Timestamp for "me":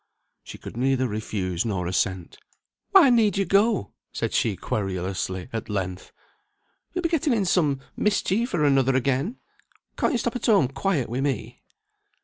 11.23-11.61